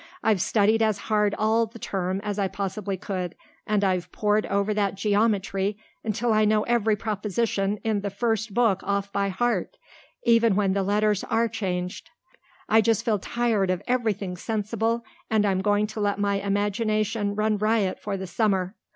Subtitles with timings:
[0.23, 3.35] "I've studied as hard all the term as I possibly could
[3.67, 8.81] and I've pored over that geometry until I know every proposition in the first book
[8.81, 9.77] off by heart,
[10.23, 12.09] even when the letters are changed.
[12.67, 17.59] I just feel tired of everything sensible and I'm going to let my imagination run
[17.59, 18.73] riot for the summer.